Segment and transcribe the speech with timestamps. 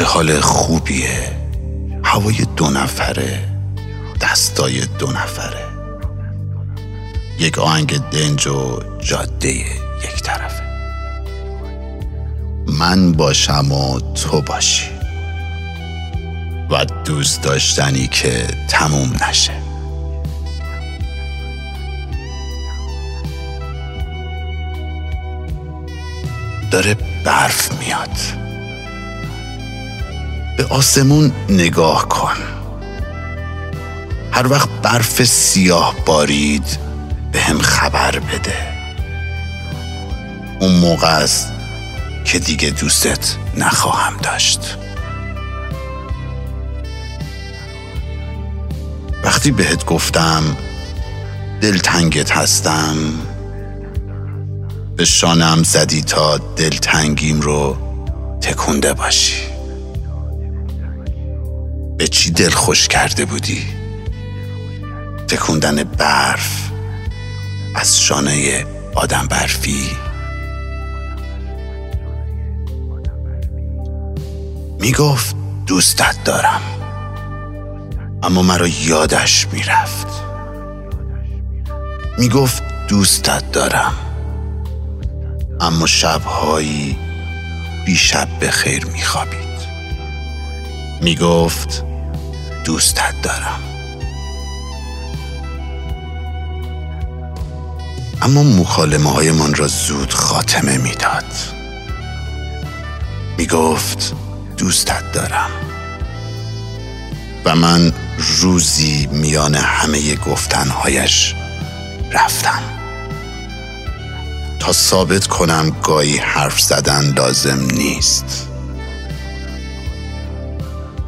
[0.00, 1.36] چه حال خوبیه؟
[2.04, 3.48] هوای دو نفره
[4.20, 5.64] دستای دو نفره.
[7.38, 9.48] یک آهنگ دنج و جاده
[10.04, 10.62] یک طرفه.
[12.66, 14.90] من باشم و تو باشی.
[16.70, 19.62] و دوست داشتنی که تموم نشه.
[26.70, 28.39] داره برف میاد.
[30.56, 32.36] به آسمون نگاه کن.
[34.32, 36.78] هر وقت برف سیاه بارید
[37.32, 38.70] به هم خبر بده.
[40.60, 41.52] اون موقع است
[42.24, 44.76] که دیگه دوستت نخواهم داشت.
[49.24, 50.56] وقتی بهت گفتم
[51.60, 52.96] دلتنگت هستم
[54.96, 57.76] به شانم زدی تا دلتنگیم رو
[58.40, 59.49] تکونده باشی.
[62.00, 63.66] به چی دل خوش کرده بودی؟
[65.28, 66.70] تکوندن برف
[67.74, 69.90] از شانه آدم برفی؟
[74.78, 76.60] می‌گفت دوستت دارم
[78.22, 80.06] اما مرا یادش می‌رفت.
[82.18, 83.94] می‌گفت دوستت دارم
[85.60, 86.96] اما شبهایی
[87.86, 89.60] بی شب به خیر میخوابید.
[91.02, 91.89] می‌گفت
[92.70, 93.60] دوستت دارم.
[98.22, 101.24] اما مکالمه های من را زود خاتمه می‌داد.
[103.38, 104.14] می‌گفت
[104.56, 105.50] دوستت دارم.
[107.44, 107.92] و من
[108.40, 111.34] روزی میان همه گفتنهایش
[112.12, 112.62] رفتم.
[114.60, 118.48] تا ثابت کنم گاهی حرف زدن لازم نیست.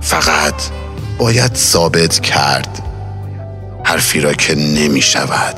[0.00, 0.62] فقط
[1.18, 2.82] باید ثابت کرد.
[3.84, 5.56] حرفی را که نمی شود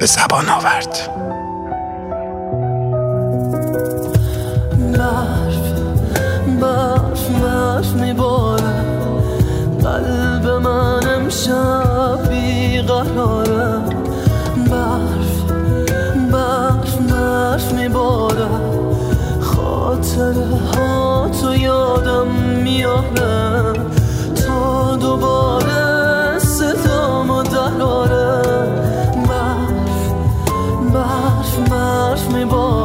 [0.00, 0.98] به زبان آورد.
[4.92, 5.56] برف
[6.60, 8.84] برف برف میباره
[9.82, 13.80] قلب من امشب بیقراره.
[14.70, 15.52] برف
[16.32, 18.48] برف برف میباره
[19.40, 22.26] خاطره ها تو یادم
[22.62, 23.33] میاره
[32.34, 32.83] برف میباره